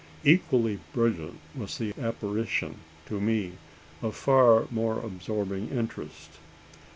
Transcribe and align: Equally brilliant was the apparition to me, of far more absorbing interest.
Equally 0.23 0.79
brilliant 0.93 1.39
was 1.53 1.77
the 1.77 1.93
apparition 2.01 2.77
to 3.05 3.21
me, 3.21 3.51
of 4.01 4.15
far 4.15 4.65
more 4.71 4.97
absorbing 4.99 5.69
interest. 5.69 6.39